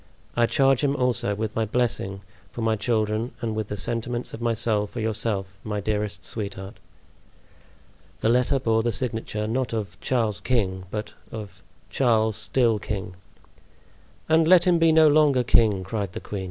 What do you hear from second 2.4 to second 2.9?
for my